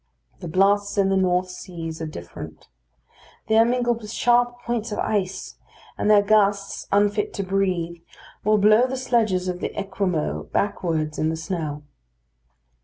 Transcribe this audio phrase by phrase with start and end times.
[0.39, 2.67] The blasts in the north seas are different.
[3.47, 5.59] They are mingled with sharp points of ice;
[5.95, 7.97] and their gusts, unfit to breathe,
[8.43, 11.83] will blow the sledges of the Esquimaux backwards in the snow.